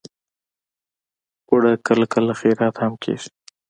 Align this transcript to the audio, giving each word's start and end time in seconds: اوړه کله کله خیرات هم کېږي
اوړه 1.49 1.73
کله 1.87 2.05
کله 2.13 2.31
خیرات 2.41 2.75
هم 2.79 2.93
کېږي 3.03 3.29